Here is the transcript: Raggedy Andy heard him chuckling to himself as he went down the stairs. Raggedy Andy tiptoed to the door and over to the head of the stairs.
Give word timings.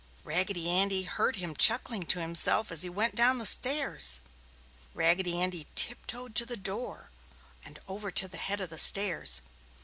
Raggedy 0.23 0.67
Andy 0.67 1.03
heard 1.03 1.35
him 1.35 1.55
chuckling 1.55 2.07
to 2.07 2.19
himself 2.19 2.71
as 2.71 2.81
he 2.81 2.89
went 2.89 3.13
down 3.13 3.37
the 3.37 3.45
stairs. 3.45 4.19
Raggedy 4.95 5.39
Andy 5.39 5.67
tiptoed 5.75 6.33
to 6.37 6.45
the 6.47 6.57
door 6.57 7.11
and 7.63 7.77
over 7.87 8.09
to 8.09 8.27
the 8.27 8.37
head 8.37 8.61
of 8.61 8.71
the 8.71 8.79
stairs. 8.79 9.43